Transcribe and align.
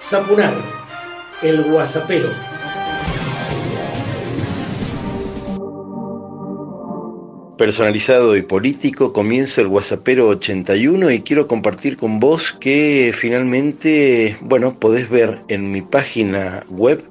Zapunar, 0.00 0.54
el 1.42 1.64
guasapero. 1.64 2.30
Personalizado 7.58 8.36
y 8.36 8.42
político, 8.42 9.12
comienzo 9.12 9.60
el 9.60 9.66
Guasapero 9.66 10.28
81 10.28 11.10
y 11.10 11.22
quiero 11.22 11.48
compartir 11.48 11.96
con 11.96 12.20
vos 12.20 12.52
que 12.52 13.12
finalmente, 13.12 14.36
bueno, 14.40 14.78
podés 14.78 15.10
ver 15.10 15.42
en 15.48 15.72
mi 15.72 15.82
página 15.82 16.62
web 16.68 17.02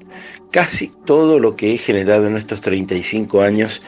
casi 0.50 0.90
todo 1.04 1.38
lo 1.38 1.56
que 1.56 1.74
he 1.74 1.78
generado 1.78 2.26
en 2.26 2.36
estos 2.38 2.62
35 2.62 3.42
años 3.42 3.82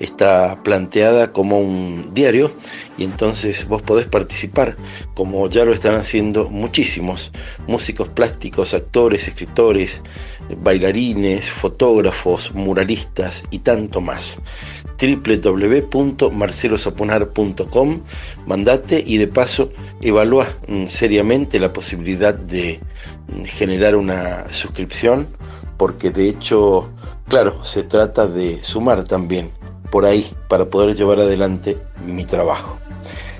está 0.00 0.60
planteada 0.62 1.32
como 1.32 1.60
un 1.60 2.10
diario 2.12 2.50
y 2.96 3.04
entonces 3.04 3.68
vos 3.68 3.82
podés 3.82 4.06
participar, 4.06 4.76
como 5.14 5.48
ya 5.48 5.64
lo 5.64 5.72
están 5.72 5.94
haciendo 5.94 6.48
muchísimos 6.48 7.30
músicos 7.66 8.08
plásticos, 8.08 8.74
actores, 8.74 9.28
escritores, 9.28 10.02
bailarines, 10.62 11.50
fotógrafos, 11.50 12.54
muralistas 12.54 13.44
y 13.50 13.60
tanto 13.60 14.00
más 14.00 14.40
www.marcelosaponar.com 15.00 18.00
mandate 18.46 19.02
y 19.04 19.18
de 19.18 19.26
paso 19.26 19.72
evalúa 20.00 20.46
mm, 20.68 20.86
seriamente 20.86 21.58
la 21.58 21.72
posibilidad 21.72 22.34
de 22.34 22.78
generar 23.44 23.96
una 23.96 24.48
suscripción, 24.50 25.26
porque 25.76 26.10
de 26.10 26.28
hecho, 26.28 26.90
claro, 27.28 27.64
se 27.64 27.82
trata 27.82 28.26
de 28.26 28.62
sumar 28.62 29.04
también 29.04 29.50
por 29.90 30.04
ahí 30.04 30.30
para 30.48 30.66
poder 30.66 30.96
llevar 30.96 31.20
adelante 31.20 31.78
mi 32.04 32.24
trabajo. 32.24 32.78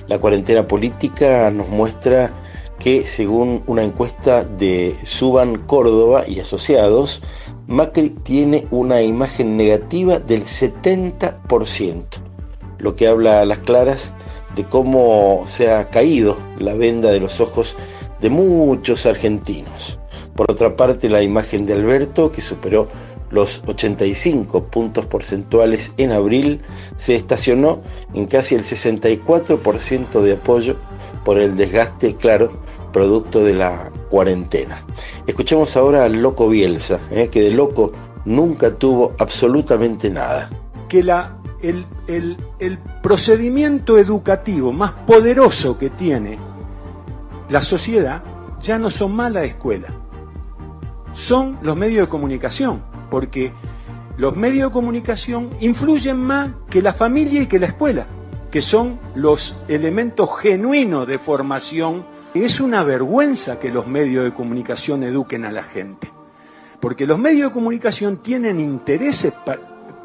La 0.07 0.19
cuarentena 0.19 0.69
política 0.69 1.51
nos 1.51 1.69
muestra 1.69 2.33
que 2.79 3.07
según 3.07 3.63
una 3.67 3.83
encuesta 3.83 4.45
de 4.45 4.97
Suban 5.05 5.57
Córdoba 5.57 6.25
y 6.27 6.41
asociados, 6.41 7.23
Macri 7.67 8.11
tiene 8.11 8.67
una 8.71 9.01
imagen 9.01 9.57
negativa 9.57 10.19
del 10.19 10.45
70%, 10.45 12.05
lo 12.79 12.95
que 12.95 13.07
habla 13.07 13.41
a 13.41 13.47
las 13.47 13.61
claras 13.61 14.13
de 14.55 14.65
cómo 14.65 15.45
se 15.47 15.73
ha 15.73 15.89
caído 15.89 16.37
la 16.59 16.75
venda 16.75 17.11
de 17.11 17.21
los 17.21 17.41
ojos 17.41 17.77
de 18.21 18.29
muchos 18.29 19.07
argentinos. 19.07 19.99
Por 20.37 20.51
otra 20.51 20.77
parte, 20.77 21.09
la 21.09 21.23
imagen 21.23 21.65
de 21.65 21.73
Alberto, 21.73 22.31
que 22.31 22.43
superó 22.43 22.89
los 23.35 23.63
85 23.67 24.65
puntos 24.65 25.07
porcentuales 25.07 25.93
en 25.97 26.13
abril, 26.13 26.63
se 26.97 27.15
estacionó 27.15 27.83
en 28.15 28.27
casi 28.27 28.55
el 28.55 28.63
64% 28.63 30.21
de 30.21 30.33
apoyo 30.33 30.77
por 31.25 31.39
el 31.39 31.57
desgaste, 31.57 32.15
claro, 32.17 32.53
producto 32.93 33.43
de 33.43 33.55
la 33.55 33.91
cuarentena. 34.09 34.79
Escuchemos 35.27 35.77
ahora 35.77 36.05
al 36.05 36.23
loco 36.23 36.49
Bielsa, 36.49 37.01
¿eh? 37.11 37.29
que 37.29 37.43
de 37.43 37.51
loco 37.51 37.93
nunca 38.25 38.75
tuvo 38.75 39.15
absolutamente 39.19 40.11
nada. 40.11 40.49
Que 40.89 41.03
la, 41.03 41.37
el, 41.61 41.87
el 42.07 42.79
procedimiento 43.03 43.99
educativo 43.99 44.73
más 44.73 44.93
poderoso 45.07 45.77
que 45.77 45.91
tiene 45.91 46.39
la 47.49 47.61
sociedad 47.61 48.23
ya 48.63 48.79
no 48.79 48.91
son 48.91 49.15
más 49.15 49.31
la 49.33 49.45
escuela, 49.45 49.89
son 51.13 51.59
los 51.63 51.77
medios 51.77 52.07
de 52.07 52.11
comunicación, 52.11 52.83
porque 53.15 53.53
los 54.17 54.35
medios 54.35 54.71
de 54.71 54.73
comunicación 54.73 55.51
influyen 55.61 56.17
más 56.17 56.51
que 56.69 56.83
la 56.83 56.93
familia 56.93 57.43
y 57.43 57.47
que 57.47 57.61
la 57.61 57.67
escuela, 57.67 58.07
que 58.51 58.61
son 58.61 58.99
los 59.15 59.55
elementos 59.69 60.37
genuinos 60.37 61.07
de 61.07 61.21
formación. 61.21 62.05
Es 62.35 62.59
una 62.59 62.83
vergüenza 62.83 63.61
que 63.61 63.71
los 63.71 63.87
medios 63.87 64.25
de 64.25 64.35
comunicación 64.35 65.05
eduquen 65.05 65.45
a 65.45 65.53
la 65.53 65.63
gente, 65.63 66.11
porque 66.81 67.07
los 67.07 67.17
medios 67.17 67.51
de 67.51 67.55
comunicación 67.55 68.17
tienen 68.17 68.59
intereses 68.59 69.33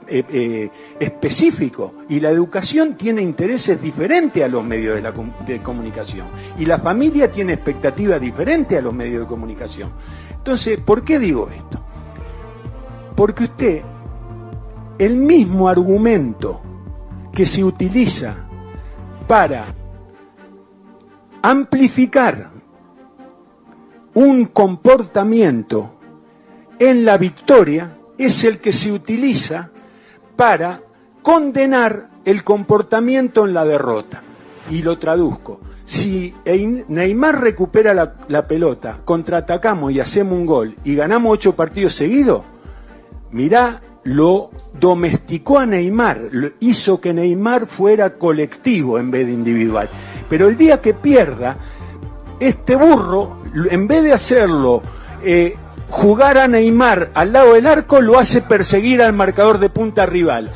eh, 0.08 0.24
eh, 0.30 0.70
específico 1.00 1.96
y 2.10 2.20
la 2.20 2.30
educación 2.30 2.94
tiene 2.94 3.24
intereses 3.24 3.82
diferentes 3.82 4.44
a 4.44 4.48
los 4.48 4.64
medios 4.64 5.02
de, 5.02 5.12
de 5.48 5.64
comunicación 5.64 6.28
y 6.60 6.66
la 6.66 6.78
familia 6.78 7.32
tiene 7.32 7.54
expectativas 7.54 8.22
diferentes 8.22 8.78
a 8.78 8.82
los 8.84 8.94
medios 8.94 9.22
de 9.22 9.28
comunicación. 9.28 9.90
Entonces, 10.30 10.80
¿por 10.80 11.04
qué 11.04 11.18
digo 11.18 11.50
esto? 11.50 11.89
Porque 13.20 13.44
usted, 13.44 13.82
el 14.98 15.18
mismo 15.18 15.68
argumento 15.68 16.62
que 17.34 17.46
se 17.46 17.66
utiliza 17.66 18.34
para 19.28 19.76
amplificar 21.42 22.50
un 24.14 24.46
comportamiento 24.46 25.96
en 26.80 27.04
la 27.04 27.18
victoria 27.18 27.98
es 28.18 28.46
el 28.46 28.60
que 28.60 28.72
se 28.72 28.90
utiliza 28.90 29.70
para 30.38 30.82
condenar 31.22 32.08
el 32.24 32.46
comportamiento 32.46 33.46
en 33.46 33.54
la 33.54 33.66
derrota. 33.66 34.24
Y 34.70 34.82
lo 34.82 34.98
traduzco. 34.98 35.60
Si 35.84 36.34
Neymar 36.88 37.42
recupera 37.42 37.94
la, 37.94 38.48
pelota, 38.48 39.00
contraatacamos 39.04 39.92
y 39.92 40.00
hacemos 40.00 40.40
un 40.40 40.46
gol 40.46 40.78
y 40.86 40.96
ganamos 40.96 41.34
ocho 41.34 41.54
partidos 41.54 41.96
seguidos, 41.96 42.44
mirá, 43.32 43.82
lo 44.04 44.50
domesticó 44.80 45.60
a 45.60 45.66
Neymar, 45.66 46.30
hizo 46.60 47.00
que 47.00 47.14
Neymar 47.14 47.68
fuera 47.68 48.16
colectivo 48.16 48.98
en 48.98 49.12
vez 49.12 49.28
de 49.28 49.34
individual. 49.34 49.90
Pero 50.30 50.48
el 50.48 50.58
día 50.58 50.82
que 50.82 50.94
pierda, 50.94 51.58
este 52.40 52.76
burro, 52.76 53.44
en 53.70 53.88
vez 53.88 54.04
de 54.04 54.14
hacerlo 54.14 54.82
eh, 55.24 55.56
jugar 55.90 56.38
a 56.38 56.48
Neymar 56.48 57.12
al 57.14 57.34
lado 57.34 57.54
del 57.54 57.68
arco 57.68 58.00
lo 58.00 58.20
hace 58.20 58.42
perseguir 58.42 59.02
al 59.02 59.14
marcador 59.14 59.60
de 59.60 59.70
punta 59.70 60.06
rival. 60.06 60.52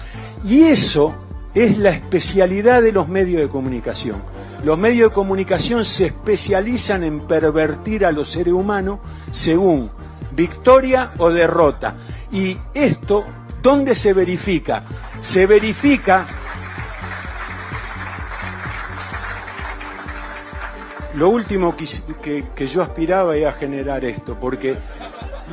Y 0.45 0.63
eso 0.63 1.15
es 1.53 1.77
la 1.77 1.91
especialidad 1.91 2.81
de 2.81 2.91
los 2.91 3.07
medios 3.07 3.41
de 3.41 3.47
comunicación. 3.47 4.17
Los 4.63 4.77
medios 4.77 5.09
de 5.09 5.15
comunicación 5.15 5.83
se 5.83 6.05
especializan 6.05 7.03
en 7.03 7.21
pervertir 7.21 8.05
a 8.05 8.11
los 8.11 8.29
seres 8.29 8.53
humanos 8.53 8.99
según 9.31 9.89
victoria 10.31 11.11
o 11.17 11.29
derrota. 11.29 11.95
Y 12.33 12.57
esto, 12.73 13.25
¿dónde 13.61 13.93
se 13.93 14.11
verifica? 14.11 14.83
Se 15.21 15.45
verifica 15.45 16.25
lo 21.15 21.29
último 21.29 21.75
que, 21.77 22.45
que, 22.55 22.67
yo 22.67 22.81
aspiraba 22.81 23.35
era 23.35 23.53
generar 23.53 24.03
esto, 24.03 24.35
porque 24.39 24.75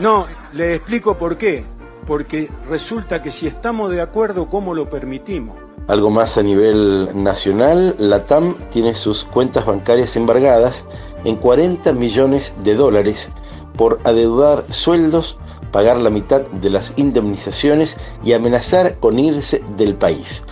no, 0.00 0.26
le 0.54 0.76
explico 0.76 1.18
por 1.18 1.36
qué. 1.36 1.64
Porque 2.06 2.50
resulta 2.68 3.22
que 3.22 3.30
si 3.30 3.46
estamos 3.46 3.90
de 3.90 4.00
acuerdo, 4.00 4.48
¿cómo 4.48 4.74
lo 4.74 4.88
permitimos? 4.88 5.58
Algo 5.86 6.08
más 6.08 6.38
a 6.38 6.42
nivel 6.42 7.10
nacional, 7.14 7.94
la 7.98 8.24
TAM 8.24 8.54
tiene 8.70 8.94
sus 8.94 9.24
cuentas 9.24 9.66
bancarias 9.66 10.16
embargadas 10.16 10.86
en 11.24 11.36
40 11.36 11.92
millones 11.92 12.54
de 12.64 12.74
dólares 12.74 13.30
por 13.76 14.00
adeudar 14.04 14.64
sueldos, 14.70 15.38
pagar 15.70 15.98
la 15.98 16.10
mitad 16.10 16.42
de 16.42 16.70
las 16.70 16.92
indemnizaciones 16.96 17.96
y 18.24 18.32
amenazar 18.32 18.98
con 18.98 19.18
irse 19.18 19.62
del 19.76 19.94
país. 19.94 20.42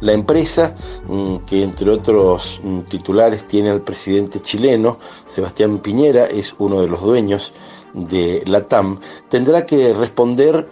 La 0.00 0.12
empresa, 0.12 0.74
mm, 1.08 1.38
que 1.38 1.62
entre 1.62 1.90
otros 1.90 2.60
mm, 2.62 2.80
titulares 2.82 3.48
tiene 3.48 3.70
al 3.70 3.82
presidente 3.82 4.40
chileno, 4.40 4.98
Sebastián 5.26 5.78
Piñera, 5.78 6.26
es 6.26 6.54
uno 6.58 6.80
de 6.80 6.88
los 6.88 7.02
dueños 7.02 7.52
de 7.94 8.42
la 8.46 8.68
TAM, 8.68 9.00
tendrá 9.28 9.66
que 9.66 9.92
responder 9.92 10.68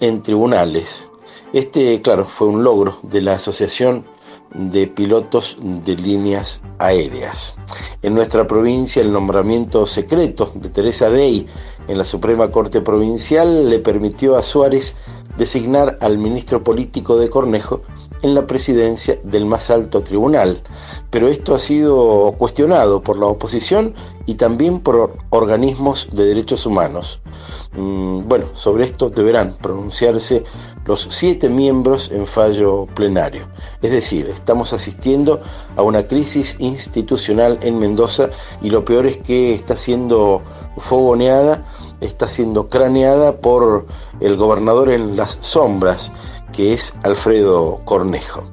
en 0.00 0.22
tribunales. 0.22 1.08
Este, 1.52 2.02
claro, 2.02 2.26
fue 2.26 2.48
un 2.48 2.62
logro 2.62 2.98
de 3.02 3.22
la 3.22 3.34
Asociación 3.34 4.04
de 4.54 4.86
Pilotos 4.86 5.56
de 5.60 5.94
Líneas 5.96 6.60
Aéreas. 6.78 7.54
En 8.02 8.14
nuestra 8.14 8.46
provincia, 8.46 9.02
el 9.02 9.12
nombramiento 9.12 9.86
secreto 9.86 10.52
de 10.54 10.68
Teresa 10.68 11.10
Dey 11.10 11.46
en 11.88 11.98
la 11.98 12.04
Suprema 12.04 12.50
Corte 12.50 12.80
Provincial 12.80 13.68
le 13.68 13.80
permitió 13.80 14.36
a 14.36 14.42
Suárez 14.42 14.94
designar 15.36 15.98
al 16.00 16.18
ministro 16.18 16.62
político 16.62 17.16
de 17.16 17.30
Cornejo 17.30 17.82
en 18.22 18.34
la 18.34 18.46
presidencia 18.46 19.18
del 19.22 19.46
más 19.46 19.70
alto 19.70 20.02
tribunal, 20.02 20.60
pero 21.10 21.28
esto 21.28 21.54
ha 21.54 21.58
sido 21.58 22.34
cuestionado 22.36 23.02
por 23.02 23.18
la 23.18 23.26
oposición 23.26 23.94
y 24.26 24.34
también 24.34 24.80
por 24.80 25.16
organismos 25.30 26.08
de 26.12 26.26
derechos 26.26 26.66
humanos. 26.66 27.20
Mm, 27.76 28.26
bueno, 28.26 28.46
sobre 28.54 28.84
esto 28.84 29.10
deberán 29.10 29.56
pronunciarse 29.60 30.42
los 30.84 31.06
siete 31.10 31.48
miembros 31.48 32.10
en 32.10 32.26
fallo 32.26 32.86
plenario. 32.94 33.46
Es 33.82 33.90
decir, 33.90 34.26
estamos 34.26 34.72
asistiendo 34.72 35.40
a 35.76 35.82
una 35.82 36.06
crisis 36.06 36.56
institucional 36.58 37.58
en 37.62 37.78
Mendoza 37.78 38.30
y 38.60 38.70
lo 38.70 38.84
peor 38.84 39.06
es 39.06 39.18
que 39.18 39.54
está 39.54 39.76
siendo 39.76 40.42
fogoneada 40.78 41.64
está 42.00 42.28
siendo 42.28 42.68
craneada 42.68 43.36
por 43.38 43.86
el 44.20 44.36
gobernador 44.36 44.90
en 44.90 45.16
las 45.16 45.38
sombras, 45.40 46.12
que 46.52 46.72
es 46.72 46.94
Alfredo 47.02 47.80
Cornejo. 47.84 48.44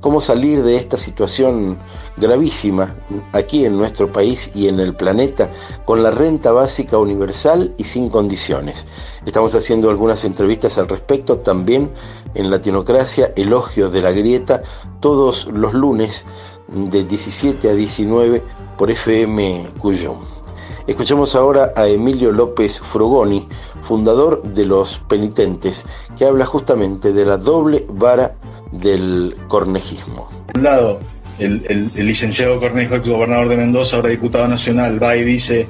¿Cómo 0.00 0.20
salir 0.20 0.62
de 0.62 0.76
esta 0.76 0.96
situación 0.96 1.78
gravísima 2.16 2.94
aquí 3.32 3.64
en 3.64 3.76
nuestro 3.76 4.12
país 4.12 4.50
y 4.54 4.68
en 4.68 4.80
el 4.80 4.94
planeta 4.94 5.50
con 5.84 6.02
la 6.02 6.10
renta 6.10 6.52
básica 6.52 6.98
universal 6.98 7.74
y 7.76 7.84
sin 7.84 8.08
condiciones? 8.08 8.86
Estamos 9.26 9.54
haciendo 9.54 9.90
algunas 9.90 10.24
entrevistas 10.24 10.78
al 10.78 10.88
respecto 10.88 11.38
también 11.38 11.90
en 12.34 12.50
Latinocracia, 12.50 13.32
Elogios 13.36 13.92
de 13.92 14.02
la 14.02 14.12
Grieta, 14.12 14.62
todos 15.00 15.46
los 15.46 15.74
lunes 15.74 16.26
de 16.68 17.04
17 17.04 17.68
a 17.68 17.74
19 17.74 18.44
por 18.78 18.90
FM 18.90 19.70
Cuyum. 19.80 20.39
Escuchamos 20.86 21.36
ahora 21.36 21.72
a 21.76 21.86
Emilio 21.86 22.32
López 22.32 22.80
Frugoni, 22.80 23.46
fundador 23.80 24.42
de 24.42 24.64
Los 24.64 24.98
Penitentes, 25.08 25.86
que 26.16 26.24
habla 26.24 26.46
justamente 26.46 27.12
de 27.12 27.24
la 27.24 27.36
doble 27.36 27.84
vara 27.88 28.32
del 28.72 29.36
cornejismo. 29.48 30.28
Por 30.46 30.58
un 30.58 30.64
lado, 30.64 30.98
el, 31.38 31.92
licenciado 31.94 32.58
Cornejo, 32.58 32.96
ex 32.96 33.08
gobernador 33.08 33.48
de 33.48 33.56
Mendoza, 33.56 33.96
ahora 33.96 34.08
diputado 34.08 34.48
nacional, 34.48 35.02
va 35.02 35.16
y 35.16 35.24
dice, 35.24 35.66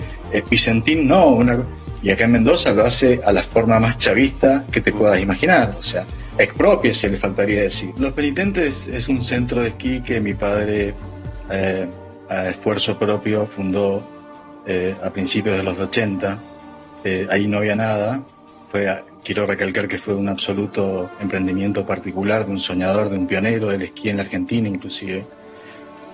Vicentín 0.49 1.07
no, 1.07 1.39
y 2.03 2.11
acá 2.11 2.25
en 2.25 2.33
Mendoza 2.33 2.73
lo 2.73 2.85
hace 2.85 3.21
a 3.25 3.33
la 3.33 3.43
forma 3.45 3.79
más 3.79 3.99
chavista 3.99 4.65
que 4.71 4.81
te 4.81 4.93
puedas 4.93 5.21
imaginar, 5.21 5.77
o 5.79 5.83
sea, 5.83 6.07
se 6.93 7.09
le 7.09 7.19
faltaría 7.19 7.63
decir. 7.63 7.93
Los 7.99 8.15
Penitentes 8.15 8.89
es 8.89 9.09
un 9.09 9.23
centro 9.23 9.63
de 9.63 9.69
esquí 9.69 10.01
que 10.03 10.21
mi 10.21 10.35
padre, 10.35 10.95
eh, 11.51 11.87
a 12.29 12.49
esfuerzo 12.49 12.99
propio, 12.99 13.47
fundó 13.47 14.20
eh, 14.67 14.97
a 15.03 15.11
principios 15.11 15.57
de 15.57 15.63
los 15.63 15.79
80. 15.79 16.39
Eh, 17.05 17.27
ahí 17.31 17.47
no 17.47 17.59
había 17.59 17.77
nada. 17.77 18.23
Fue, 18.71 18.87
quiero 19.25 19.47
recalcar 19.47 19.89
que 19.89 19.99
fue 19.99 20.15
un 20.15 20.29
absoluto 20.29 21.11
emprendimiento 21.21 21.87
particular 21.87 22.47
de 22.47 22.53
un 22.53 22.61
soñador, 22.61 23.09
de 23.11 23.19
un 23.19 23.27
pionero 23.27 23.69
del 23.69 23.83
esquí 23.83 24.09
en 24.09 24.19
la 24.19 24.23
Argentina 24.23 24.69
inclusive. 24.69 25.25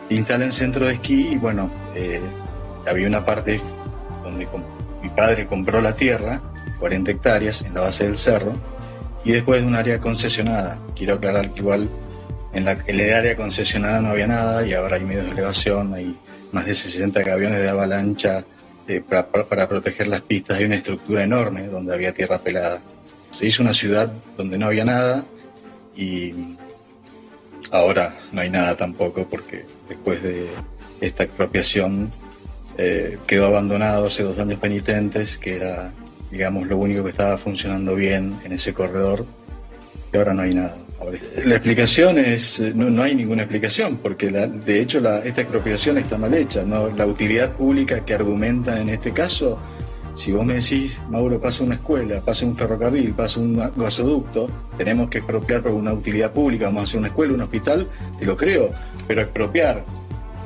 Instala 0.08 0.46
un 0.46 0.52
centro 0.52 0.86
de 0.86 0.94
esquí 0.94 1.28
y 1.32 1.36
bueno, 1.36 1.70
eh, 1.94 2.20
había 2.86 3.08
una 3.08 3.24
parte 3.24 3.60
donde 4.22 4.46
mi 5.02 5.08
padre 5.10 5.46
compró 5.46 5.80
la 5.80 5.94
tierra, 5.94 6.40
40 6.78 7.10
hectáreas 7.10 7.62
en 7.62 7.74
la 7.74 7.82
base 7.82 8.04
del 8.04 8.16
cerro, 8.16 8.52
y 9.24 9.32
después 9.32 9.62
un 9.62 9.74
área 9.74 9.98
concesionada. 9.98 10.78
Quiero 10.94 11.14
aclarar 11.14 11.52
que 11.52 11.60
igual 11.60 11.88
en 12.52 12.64
la, 12.64 12.72
en 12.86 13.00
el 13.00 13.12
área 13.12 13.36
concesionada 13.36 14.00
no 14.00 14.10
había 14.10 14.28
nada 14.28 14.66
y 14.66 14.72
ahora 14.72 14.96
hay 14.96 15.04
medios 15.04 15.26
de 15.26 15.32
elevación, 15.32 15.94
hay 15.94 16.16
más 16.52 16.66
de 16.66 16.74
60 16.74 17.20
aviones 17.20 17.60
de 17.60 17.68
avalancha 17.68 18.44
eh, 18.88 19.02
para, 19.02 19.68
proteger 19.68 20.08
las 20.08 20.22
pistas. 20.22 20.58
Hay 20.58 20.64
una 20.64 20.76
estructura 20.76 21.24
enorme 21.24 21.66
donde 21.66 21.92
había 21.92 22.12
tierra 22.12 22.38
pelada. 22.38 22.80
Se 23.32 23.46
hizo 23.46 23.62
una 23.62 23.74
ciudad 23.74 24.12
donde 24.36 24.58
no 24.58 24.66
había 24.66 24.84
nada 24.84 25.24
y 25.96 26.56
ahora 27.70 28.18
no 28.32 28.40
hay 28.40 28.50
nada 28.50 28.76
tampoco 28.76 29.26
porque 29.28 29.64
después 29.88 30.22
de 30.22 30.50
esta 31.00 31.24
expropiación 31.24 32.12
eh, 32.78 33.18
quedó 33.26 33.46
abandonado 33.46 34.06
hace 34.06 34.22
dos 34.22 34.38
años 34.38 34.60
penitentes, 34.60 35.38
que 35.38 35.56
era, 35.56 35.92
digamos, 36.30 36.66
lo 36.66 36.78
único 36.78 37.02
que 37.04 37.10
estaba 37.10 37.38
funcionando 37.38 37.94
bien 37.94 38.38
en 38.44 38.52
ese 38.52 38.74
corredor, 38.74 39.24
y 40.12 40.16
ahora 40.16 40.34
no 40.34 40.42
hay 40.42 40.54
nada. 40.54 40.85
La 41.44 41.56
explicación 41.56 42.18
es, 42.18 42.58
no, 42.74 43.02
hay 43.02 43.14
ninguna 43.14 43.42
explicación, 43.42 43.98
porque 43.98 44.30
de 44.30 44.80
hecho 44.80 44.98
la, 44.98 45.18
esta 45.20 45.42
expropiación 45.42 45.98
está 45.98 46.16
mal 46.16 46.32
hecha. 46.32 46.62
¿no? 46.62 46.88
La 46.88 47.06
utilidad 47.06 47.52
pública 47.52 48.04
que 48.04 48.14
argumentan 48.14 48.78
en 48.78 48.88
este 48.88 49.12
caso, 49.12 49.58
si 50.14 50.32
vos 50.32 50.46
me 50.46 50.54
decís, 50.54 50.96
Mauro, 51.10 51.38
pasa 51.38 51.62
una 51.62 51.74
escuela, 51.74 52.22
pasa 52.22 52.46
un 52.46 52.56
ferrocarril, 52.56 53.12
pasa 53.12 53.38
un 53.38 53.54
gasoducto, 53.76 54.46
tenemos 54.78 55.10
que 55.10 55.18
expropiar 55.18 55.62
por 55.62 55.72
una 55.72 55.92
utilidad 55.92 56.32
pública, 56.32 56.66
vamos 56.66 56.82
a 56.82 56.84
hacer 56.84 56.98
una 56.98 57.08
escuela, 57.08 57.34
un 57.34 57.42
hospital, 57.42 57.88
te 58.18 58.24
lo 58.24 58.36
creo, 58.36 58.70
pero 59.06 59.20
expropiar 59.20 59.84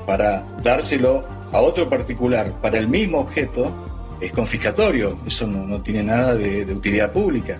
para 0.05 0.45
dárselo 0.65 1.25
a 1.53 1.61
otro 1.61 1.89
particular 1.89 2.61
para 2.61 2.79
el 2.79 2.89
mismo 2.89 3.21
objeto 3.21 3.73
es 4.21 4.33
confiscatorio, 4.33 5.17
eso 5.27 5.47
no, 5.47 5.81
tiene 5.81 6.03
nada 6.03 6.35
de 6.35 6.75
utilidad 6.75 7.13
pública. 7.13 7.59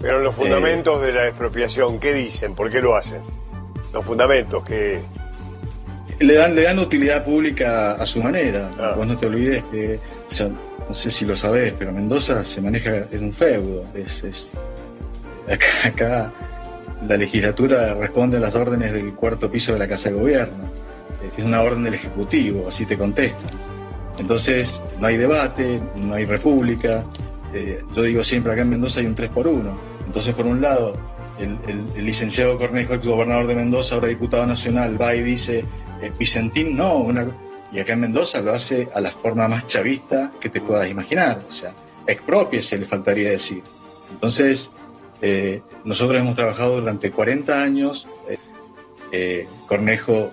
Pero 0.00 0.20
los 0.20 0.34
fundamentos 0.34 1.00
de 1.02 1.12
la 1.12 1.28
expropiación, 1.28 1.98
¿qué 1.98 2.12
dicen? 2.12 2.54
¿Por 2.54 2.70
qué 2.70 2.80
lo 2.80 2.96
hacen? 2.96 3.22
Los 3.92 4.04
fundamentos 4.04 4.64
que... 4.64 5.00
Le 6.18 6.34
dan, 6.34 6.54
le 6.54 6.62
dan 6.62 6.78
utilidad 6.78 7.24
pública 7.24 7.92
a 7.92 8.06
su 8.06 8.22
manera. 8.22 8.70
Ah. 8.78 8.94
Vos 8.96 9.06
no 9.06 9.18
te 9.18 9.26
olvides 9.26 9.64
que, 9.70 9.98
no 10.88 10.94
sé 10.94 11.10
si 11.10 11.24
lo 11.24 11.36
sabés, 11.36 11.74
pero 11.78 11.92
Mendoza 11.92 12.44
se 12.44 12.60
maneja 12.60 13.06
en 13.10 13.24
un 13.24 13.32
feudo. 13.32 13.86
Es, 13.94 14.52
acá, 15.84 16.30
la 17.08 17.16
legislatura 17.16 17.94
responde 17.94 18.36
a 18.36 18.40
las 18.40 18.54
órdenes 18.54 18.92
del 18.92 19.14
cuarto 19.14 19.50
piso 19.50 19.72
de 19.72 19.78
la 19.78 19.88
Casa 19.88 20.10
de 20.10 20.14
Gobierno. 20.14 20.70
Es 21.36 21.44
una 21.44 21.62
orden 21.62 21.84
del 21.84 21.94
Ejecutivo, 21.94 22.68
así 22.68 22.86
te 22.86 22.96
contestan. 22.96 23.50
Entonces, 24.18 24.80
no 25.00 25.06
hay 25.06 25.16
debate, 25.16 25.80
no 25.96 26.14
hay 26.14 26.24
república. 26.24 27.04
Eh, 27.52 27.82
yo 27.94 28.02
digo 28.02 28.22
siempre, 28.22 28.52
acá 28.52 28.62
en 28.62 28.70
Mendoza 28.70 29.00
hay 29.00 29.06
un 29.06 29.14
3 29.14 29.30
por 29.30 29.46
1 29.46 29.92
entonces, 30.12 30.34
por 30.34 30.44
un 30.44 30.60
lado, 30.60 30.92
el, 31.38 32.04
licenciado 32.04 32.58
Cornejo, 32.58 32.92
ex 32.92 33.06
gobernador 33.06 33.46
de 33.46 33.54
Mendoza, 33.54 33.94
ahora 33.94 34.08
diputado 34.08 34.46
nacional, 34.46 35.00
va 35.00 35.14
y 35.14 35.22
dice, 35.22 35.64
eh, 36.02 36.12
Vicentín 36.18 36.76
no, 36.76 37.06
y 37.72 37.80
acá 37.80 37.94
en 37.94 38.00
Mendoza 38.00 38.42
lo 38.42 38.52
hace 38.52 38.88
a 38.94 39.00
la 39.00 39.12
forma 39.12 39.48
más 39.48 39.66
chavista 39.68 40.32
que 40.38 40.50
te 40.50 40.60
puedas 40.60 40.86
imaginar, 40.90 41.40
o 41.48 41.52
sea, 41.52 41.72
se 42.60 42.76
le 42.76 42.84
faltaría 42.84 43.30
decir. 43.30 43.62
Entonces, 44.10 44.70
eh, 45.22 45.62
nosotros 45.84 46.20
hemos 46.20 46.36
trabajado 46.36 46.80
durante 46.80 47.10
40 47.10 47.62
años, 47.62 48.06
eh, 49.10 49.46
Cornejo 49.66 50.30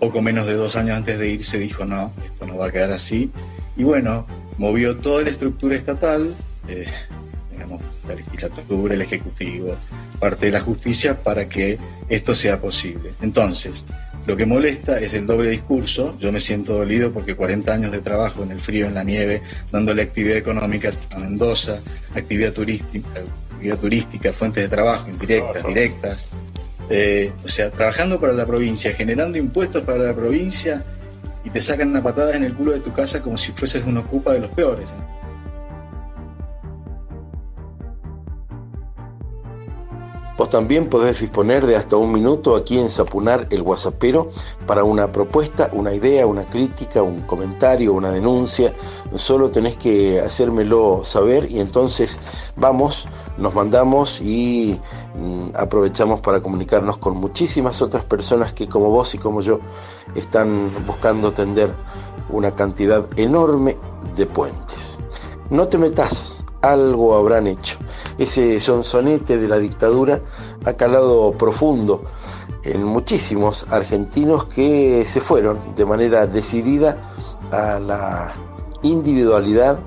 poco 0.00 0.22
menos 0.22 0.46
de 0.46 0.54
dos 0.54 0.76
años 0.76 0.96
antes 0.96 1.18
de 1.18 1.28
irse 1.28 1.58
dijo 1.58 1.84
no, 1.84 2.12
esto 2.24 2.46
no 2.46 2.56
va 2.56 2.68
a 2.68 2.70
quedar 2.70 2.92
así, 2.92 3.30
y 3.78 3.84
bueno, 3.84 4.26
movió 4.58 4.96
toda 4.96 5.22
la 5.22 5.30
estructura 5.30 5.76
estatal, 5.76 6.34
la 8.08 8.14
legislatura, 8.14 8.94
el 8.94 9.02
Ejecutivo, 9.02 9.76
parte 10.18 10.46
de 10.46 10.52
la 10.52 10.60
justicia 10.60 11.22
para 11.22 11.48
que 11.48 11.78
esto 12.08 12.34
sea 12.34 12.60
posible. 12.60 13.12
Entonces, 13.22 13.84
lo 14.26 14.36
que 14.36 14.46
molesta 14.46 14.98
es 14.98 15.14
el 15.14 15.26
doble 15.26 15.50
discurso. 15.50 16.18
Yo 16.18 16.32
me 16.32 16.40
siento 16.40 16.74
dolido 16.74 17.12
porque 17.12 17.36
40 17.36 17.72
años 17.72 17.92
de 17.92 18.00
trabajo 18.00 18.42
en 18.42 18.50
el 18.50 18.60
frío, 18.60 18.86
en 18.86 18.94
la 18.94 19.04
nieve, 19.04 19.42
dándole 19.70 20.02
actividad 20.02 20.38
económica 20.38 20.92
a 21.12 21.18
Mendoza, 21.18 21.78
actividad 22.14 22.52
turística, 22.52 23.20
actividad 23.52 23.78
turística 23.78 24.32
fuentes 24.32 24.64
de 24.64 24.68
trabajo 24.68 25.08
indirectas, 25.08 25.66
directas. 25.66 26.26
Eh, 26.90 27.30
o 27.44 27.48
sea, 27.48 27.70
trabajando 27.70 28.18
para 28.18 28.32
la 28.32 28.44
provincia, 28.44 28.92
generando 28.94 29.38
impuestos 29.38 29.84
para 29.84 29.98
la 29.98 30.14
provincia 30.14 30.84
y 31.48 31.50
te 31.50 31.62
sacan 31.62 31.88
una 31.88 32.02
patada 32.02 32.36
en 32.36 32.44
el 32.44 32.52
culo 32.52 32.72
de 32.72 32.80
tu 32.80 32.92
casa 32.92 33.22
como 33.22 33.38
si 33.38 33.52
fueses 33.52 33.82
un 33.86 33.96
ocupa 33.96 34.34
de 34.34 34.40
los 34.40 34.50
peores. 34.50 34.86
Vos 40.38 40.48
también 40.50 40.88
podés 40.88 41.18
disponer 41.18 41.66
de 41.66 41.74
hasta 41.74 41.96
un 41.96 42.12
minuto 42.12 42.54
aquí 42.54 42.78
en 42.78 42.90
Sapunar 42.90 43.48
el 43.50 43.64
Guasapero 43.64 44.28
para 44.68 44.84
una 44.84 45.10
propuesta, 45.10 45.68
una 45.72 45.92
idea, 45.92 46.28
una 46.28 46.48
crítica, 46.48 47.02
un 47.02 47.22
comentario, 47.22 47.92
una 47.92 48.12
denuncia. 48.12 48.72
Solo 49.16 49.50
tenés 49.50 49.76
que 49.76 50.20
hacérmelo 50.20 51.00
saber 51.02 51.50
y 51.50 51.58
entonces 51.58 52.20
vamos, 52.54 53.08
nos 53.36 53.52
mandamos 53.52 54.20
y 54.20 54.80
mm, 55.16 55.56
aprovechamos 55.56 56.20
para 56.20 56.40
comunicarnos 56.40 56.98
con 56.98 57.16
muchísimas 57.16 57.82
otras 57.82 58.04
personas 58.04 58.52
que 58.52 58.68
como 58.68 58.90
vos 58.90 59.16
y 59.16 59.18
como 59.18 59.40
yo 59.40 59.58
están 60.14 60.70
buscando 60.86 61.32
tender 61.32 61.74
una 62.30 62.54
cantidad 62.54 63.04
enorme 63.18 63.76
de 64.14 64.26
puentes. 64.26 64.98
No 65.50 65.66
te 65.66 65.78
metas, 65.78 66.37
algo 66.62 67.14
habrán 67.14 67.46
hecho 67.46 67.78
ese 68.18 68.58
sonsonete 68.60 69.38
de 69.38 69.48
la 69.48 69.58
dictadura 69.58 70.20
ha 70.64 70.72
calado 70.74 71.32
profundo 71.32 72.02
en 72.62 72.84
muchísimos 72.84 73.66
argentinos 73.70 74.46
que 74.46 75.04
se 75.06 75.20
fueron 75.20 75.74
de 75.74 75.86
manera 75.86 76.26
decidida 76.26 76.98
a 77.50 77.78
la 77.78 78.32
individualidad, 78.82 79.78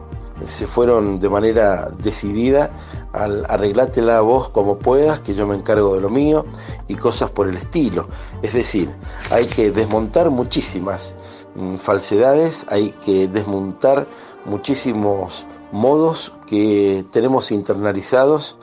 se 0.45 0.67
fueron 0.67 1.19
de 1.19 1.29
manera 1.29 1.89
decidida 1.89 2.71
al 3.13 3.45
arreglátela 3.49 4.21
vos 4.21 4.49
como 4.49 4.79
puedas, 4.79 5.19
que 5.19 5.33
yo 5.33 5.45
me 5.45 5.55
encargo 5.55 5.95
de 5.95 6.01
lo 6.01 6.09
mío, 6.09 6.45
y 6.87 6.95
cosas 6.95 7.29
por 7.29 7.47
el 7.47 7.55
estilo. 7.55 8.07
Es 8.41 8.53
decir, 8.53 8.89
hay 9.29 9.45
que 9.45 9.71
desmontar 9.71 10.29
muchísimas 10.29 11.15
mm, 11.55 11.75
falsedades, 11.75 12.65
hay 12.69 12.91
que 13.05 13.27
desmontar 13.27 14.07
muchísimos 14.45 15.45
modos 15.71 16.33
que 16.47 17.05
tenemos 17.11 17.51
internalizados 17.51 18.57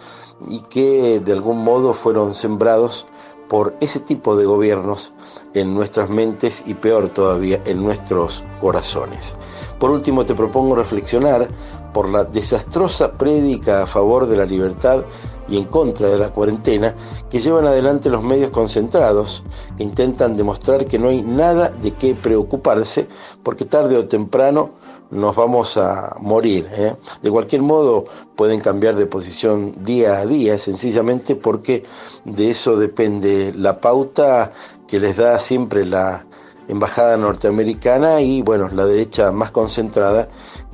y 0.47 0.61
que 0.61 1.21
de 1.21 1.33
algún 1.33 1.59
modo 1.65 1.95
fueron 1.95 2.35
sembrados 2.35 3.07
por 3.49 3.75
ese 3.81 4.01
tipo 4.01 4.37
de 4.37 4.45
gobiernos 4.45 5.13
en 5.55 5.75
nuestras 5.75 6.11
mentes 6.11 6.65
y 6.67 6.75
peor 6.75 7.09
todavía 7.09 7.63
en 7.65 7.83
nuestros 7.83 8.45
corazones. 8.61 9.37
Por 9.79 9.91
último, 9.91 10.25
te 10.25 10.35
propongo 10.35 10.77
reflexionar 10.77 11.49
por 11.93 12.11
la 12.11 12.25
desastrosa 12.25 13.13
prédica 13.13 13.83
a 13.83 13.87
favor 13.87 14.27
de 14.27 14.37
la 14.37 14.45
libertad 14.45 15.05
y 15.49 15.57
en 15.57 15.65
contra 15.65 16.09
de 16.09 16.19
la 16.19 16.31
cuarentena 16.31 16.95
que 17.31 17.41
llevan 17.41 17.67
adelante 17.67 18.11
los 18.11 18.23
medios 18.23 18.51
concentrados, 18.51 19.43
que 19.79 19.83
intentan 19.83 20.37
demostrar 20.37 20.85
que 20.85 20.99
no 20.99 21.09
hay 21.09 21.23
nada 21.23 21.71
de 21.71 21.93
qué 21.93 22.15
preocuparse, 22.15 23.09
porque 23.43 23.65
tarde 23.65 23.97
o 23.97 24.07
temprano 24.07 24.73
nos 25.11 25.35
vamos 25.37 25.77
a 25.77 26.17
morir. 26.21 26.67
¿eh? 26.71 26.97
De 27.23 27.31
cualquier 27.31 27.63
modo, 27.63 28.07
pueden 28.37 28.61
cambiar 28.61 28.97
de 28.97 29.07
posición 29.07 29.75
día 29.85 30.19
a 30.19 30.27
día, 30.27 30.59
sencillamente 30.59 31.37
porque 31.37 31.85
de 32.25 32.51
eso 32.51 32.77
depende 32.77 33.53
la 33.55 33.81
pauta 33.81 34.53
que 34.87 35.01
les 35.01 35.17
da 35.17 35.39
siempre 35.39 35.85
la 35.85 36.27
embajada 36.69 37.17
norteamericana 37.17 38.21
y, 38.21 38.43
bueno, 38.43 38.69
la 38.69 38.85
derecha 38.85 39.33
más 39.33 39.51
concentrada, 39.51 40.29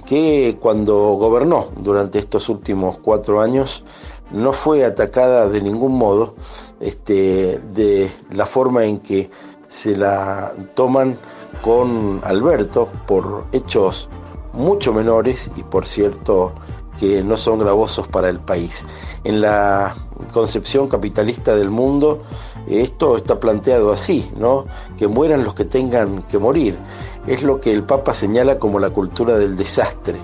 que 0.04 0.58
cuando 0.60 1.14
gobernó 1.14 1.68
durante 1.80 2.18
estos 2.18 2.48
últimos 2.48 2.98
cuatro 2.98 3.40
años, 3.40 3.84
no 4.32 4.52
fue 4.52 4.84
atacada 4.84 5.48
de 5.48 5.62
ningún 5.62 5.92
modo 5.96 6.34
este, 6.80 7.60
de 7.60 8.10
la 8.32 8.46
forma 8.46 8.84
en 8.84 8.98
que 8.98 9.30
se 9.68 9.96
la 9.96 10.52
toman 10.74 11.16
con 11.62 12.20
Alberto 12.24 12.88
por 13.06 13.46
hechos 13.52 14.08
mucho 14.54 14.92
menores 14.92 15.50
y 15.56 15.62
por 15.62 15.84
cierto 15.84 16.54
que 16.98 17.24
no 17.24 17.36
son 17.36 17.58
gravosos 17.58 18.08
para 18.08 18.28
el 18.28 18.40
país. 18.40 18.86
En 19.24 19.40
la 19.40 19.94
concepción 20.32 20.88
capitalista 20.88 21.54
del 21.56 21.70
mundo 21.70 22.22
esto 22.66 23.16
está 23.16 23.38
planteado 23.38 23.92
así, 23.92 24.30
¿no? 24.36 24.66
Que 24.96 25.06
mueran 25.06 25.44
los 25.44 25.54
que 25.54 25.64
tengan 25.64 26.22
que 26.22 26.38
morir. 26.38 26.78
Es 27.26 27.42
lo 27.42 27.60
que 27.60 27.72
el 27.72 27.84
Papa 27.84 28.14
señala 28.14 28.58
como 28.58 28.78
la 28.78 28.90
cultura 28.90 29.36
del 29.36 29.56
desastre. 29.56 30.18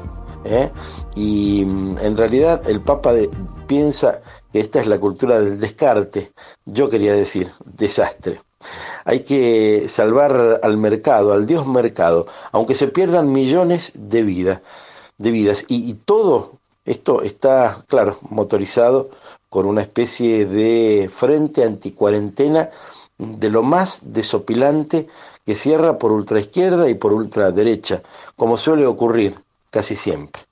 ¿eh? 0.45 0.71
Y 1.15 1.65
mm, 1.67 1.99
en 2.01 2.17
realidad 2.17 2.69
el 2.69 2.81
Papa 2.81 3.13
piensa 3.67 4.21
que 4.53 4.61
esta 4.61 4.81
es 4.81 4.87
la 4.87 4.99
cultura 4.99 5.41
del 5.41 5.61
descarte. 5.61 6.33
Yo 6.65 6.89
quería 6.89 7.15
decir 7.15 7.51
desastre. 7.65 8.41
Hay 9.05 9.21
que 9.21 9.89
salvar 9.89 10.61
al 10.63 10.77
mercado, 10.77 11.33
al 11.33 11.47
Dios 11.47 11.67
mercado, 11.67 12.27
aunque 12.53 12.75
se 12.75 12.89
pierdan 12.89 13.33
millones 13.33 13.93
de 13.95 14.23
vidas, 14.23 14.61
de 15.19 15.31
vidas. 15.31 15.65
Y, 15.69 15.95
todo 15.95 16.59
esto 16.85 17.23
está, 17.23 17.85
claro, 17.89 18.19
motorizado 18.29 19.11
con 19.49 19.67
una 19.67 19.83
especie 19.83 20.47
de 20.47 21.11
frente 21.15 21.65
anticuarentena 21.65 22.71
de 23.19 23.51
lo 23.51 23.63
más 23.63 24.01
desopilante 24.03 25.09
que 25.45 25.55
cierra 25.55 25.99
por 25.99 26.13
ultraizquierda 26.13 26.89
y 26.89 26.95
por 26.95 27.13
ultraderecha, 27.13 28.03
como 28.37 28.57
suele 28.57 28.87
ocurrir 28.87 29.43
casi 29.71 29.97
siempre. 29.97 30.43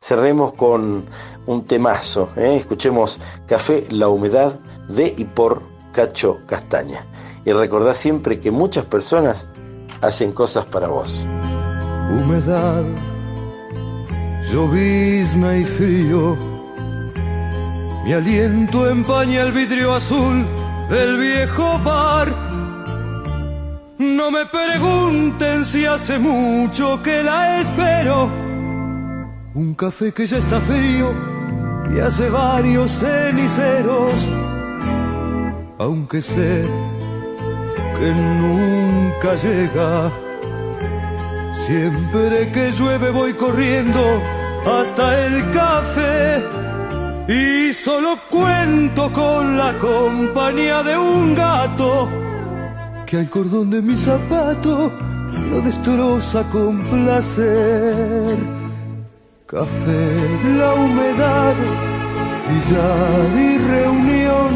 Cerremos 0.00 0.52
con 0.52 1.06
un 1.46 1.64
temazo, 1.64 2.28
¿eh? 2.36 2.56
escuchemos 2.56 3.18
Café 3.46 3.86
La 3.90 4.08
Humedad 4.08 4.60
de 4.88 5.14
y 5.16 5.24
por 5.24 5.62
Cacho 5.92 6.40
Castaña. 6.46 7.06
Y 7.46 7.52
recordá 7.52 7.94
siempre 7.94 8.38
que 8.38 8.50
muchas 8.50 8.86
personas 8.86 9.46
hacen 10.00 10.32
cosas 10.32 10.64
para 10.66 10.88
vos. 10.88 11.26
Humedad, 12.10 12.84
llovizna 14.50 15.56
y 15.58 15.64
frío. 15.64 16.36
Mi 18.04 18.12
aliento 18.12 18.88
empaña 18.88 19.42
el 19.42 19.52
vidrio 19.52 19.94
azul 19.94 20.46
del 20.88 21.18
viejo 21.18 21.78
bar. 21.78 22.28
No 23.98 24.30
me 24.30 24.46
pregunten 24.46 25.64
si 25.64 25.84
hace 25.84 26.18
mucho 26.18 27.02
que 27.02 27.22
la 27.22 27.60
espero. 27.60 28.30
Un 29.54 29.74
café 29.74 30.12
que 30.12 30.26
ya 30.26 30.38
está 30.38 30.60
frío 30.60 31.12
y 31.94 32.00
hace 32.00 32.28
varios 32.28 32.90
ceniceros. 32.92 34.30
Aunque 35.78 36.22
sé 36.22 36.64
que 38.04 38.12
nunca 38.12 39.30
llega. 39.44 40.12
Siempre 41.66 42.52
que 42.52 42.70
llueve 42.72 43.08
voy 43.10 43.32
corriendo 43.32 44.02
hasta 44.78 45.04
el 45.26 45.34
café 45.52 46.44
y 47.26 47.72
solo 47.72 48.18
cuento 48.30 49.10
con 49.10 49.56
la 49.56 49.72
compañía 49.78 50.82
de 50.82 50.98
un 50.98 51.34
gato 51.34 52.10
que 53.06 53.16
al 53.22 53.30
cordón 53.30 53.70
de 53.70 53.80
mi 53.80 53.96
zapato 53.96 54.92
lo 55.50 55.60
destroza 55.62 56.42
con 56.52 56.82
placer. 56.82 58.36
Café, 59.46 60.04
la 60.58 60.74
humedad, 60.74 61.54
billar 62.48 63.28
y 63.48 63.50
reunión, 63.74 64.52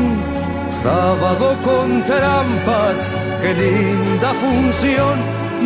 sábado 0.69 1.57
con 1.65 2.05
trampas 2.05 3.11
qué 3.41 3.55
linda 3.55 4.35
función. 4.35 5.19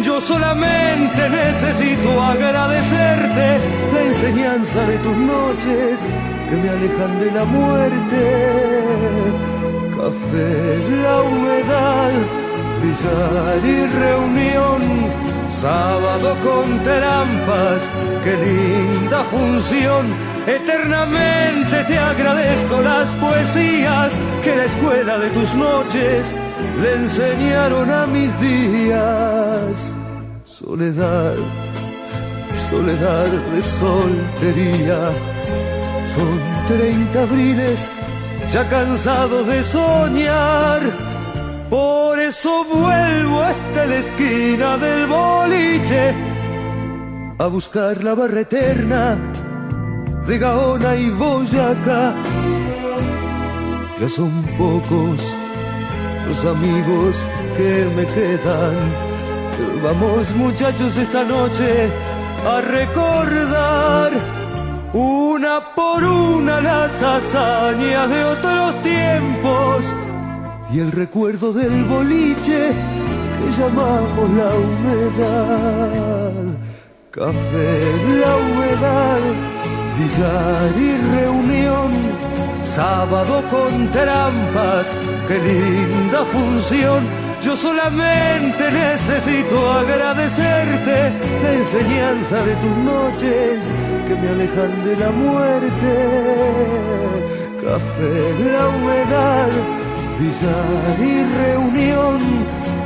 Yo 0.02 0.20
solamente 0.20 1.28
necesito 1.28 2.20
agradecerte 2.20 3.58
la 3.92 4.02
enseñanza 4.02 4.86
de 4.86 4.98
tus 4.98 5.16
noches 5.16 6.06
que 6.48 6.56
me 6.56 6.68
alejan 6.70 7.20
de 7.20 7.30
la 7.30 7.44
muerte. 7.44 8.82
Café, 9.90 10.78
la 11.02 11.22
humedad, 11.22 12.10
brillar 12.80 13.60
y 13.64 13.86
reunión. 13.86 14.82
Sábado 15.48 16.34
con 16.42 16.82
trampas, 16.82 17.90
qué 18.24 18.34
linda 18.36 19.22
función. 19.24 20.06
Eternamente 20.46 21.84
te 21.84 21.98
agradezco 21.98 22.80
las 22.80 23.08
poesías 23.10 24.18
que 24.42 24.56
la 24.56 24.64
escuela 24.64 25.18
de 25.18 25.28
tus 25.30 25.54
noches 25.54 26.34
le 26.81 26.95
enseñaron 26.95 27.90
a 27.90 28.07
mis 28.07 28.31
días. 28.40 29.95
Soledad, 30.45 31.37
soledad 32.71 33.31
de 33.54 33.62
soltería. 33.62 35.00
Son 36.14 36.38
treinta 36.69 37.23
abriles 37.23 37.90
ya 38.52 38.69
cansado 38.69 39.45
de 39.45 39.62
soñar. 39.64 40.81
Por 41.71 42.19
eso 42.19 42.64
vuelvo 42.64 43.42
hasta 43.42 43.87
la 43.87 43.97
esquina 43.97 44.76
del 44.76 45.07
boliche 45.07 46.14
a 47.38 47.47
buscar 47.47 48.04
la 48.04 48.14
barra 48.14 48.40
eterna 48.40 49.19
de 50.26 50.38
Gaona 50.38 50.95
y 50.97 51.11
Boyacá. 51.11 52.14
Ya 54.00 54.09
son 54.09 54.42
pocos 54.59 55.41
los 56.26 56.44
amigos 56.44 57.16
que 57.56 57.90
me 57.96 58.06
quedan. 58.06 58.74
Vamos 59.82 60.34
muchachos 60.36 60.96
esta 60.96 61.24
noche 61.24 61.90
a 62.46 62.60
recordar 62.60 64.10
una 64.92 65.74
por 65.74 66.04
una 66.04 66.60
las 66.60 67.02
hazañas 67.02 68.08
de 68.08 68.24
otros 68.24 68.82
tiempos 68.82 69.94
y 70.72 70.80
el 70.80 70.92
recuerdo 70.92 71.52
del 71.52 71.84
boliche 71.84 72.72
que 73.38 73.50
llamamos 73.60 74.30
la 74.36 74.50
humedad. 74.54 76.32
Café, 77.10 77.92
la 78.20 78.36
humedad, 78.36 79.20
billar 79.98 80.72
y 80.78 80.96
reunión 81.16 82.12
sábado 82.74 83.42
con 83.50 83.90
trampas, 83.90 84.96
qué 85.28 85.38
linda 85.38 86.24
función. 86.24 87.04
Yo 87.42 87.54
solamente 87.56 88.70
necesito 88.70 89.72
agradecerte 89.72 91.12
la 91.42 91.52
enseñanza 91.52 92.36
de 92.42 92.54
tus 92.62 92.76
noches 92.92 93.68
que 94.06 94.14
me 94.14 94.28
alejan 94.28 94.84
de 94.84 94.96
la 94.96 95.10
muerte. 95.10 95.90
Café, 97.62 98.14
la 98.54 98.68
humedad, 98.68 99.50
billar 100.18 100.96
y 101.12 101.24
reunión, 101.42 102.20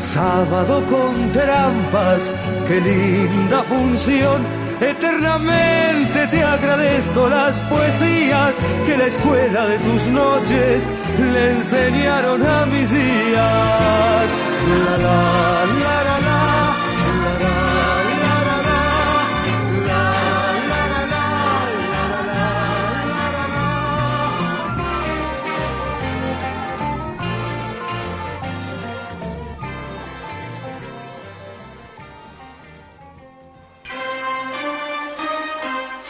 sábado 0.01 0.83
con 0.91 1.33
trampas, 1.33 2.33
qué 2.67 2.81
linda 2.81 3.63
función 3.63 4.66
Eternamente 4.81 6.27
te 6.27 6.43
agradezco 6.43 7.29
las 7.29 7.55
poesías 7.71 8.55
que 8.87 8.97
la 8.97 9.07
escuela 9.07 9.67
de 9.67 9.79
tus 9.79 10.07
noches 10.09 10.87
le 11.19 11.51
enseñaron 11.53 12.47
a 12.47 12.67
mis 12.67 12.91
días. 12.91 14.06